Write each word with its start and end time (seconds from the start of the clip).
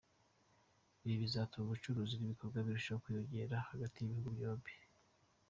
Ibi 1.03 1.15
bizatuma 1.23 1.63
ubucuruzi 1.65 2.15
n’ibikorwa 2.17 2.59
birushaho 2.65 2.99
kwiyongera 3.03 3.65
hagati 3.69 3.95
y’ibihugu 3.99 4.29
byombi. 4.37 4.73